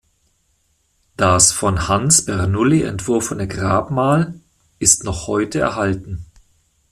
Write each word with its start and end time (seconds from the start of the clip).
Das 1.15 1.51
von 1.51 1.87
Hans 1.87 2.25
Bernoulli 2.25 2.81
entworfene 2.81 3.47
Grabmal 3.47 4.33
ist 4.79 5.03
noch 5.03 5.27
heute 5.27 5.59
erhalten. 5.59 6.25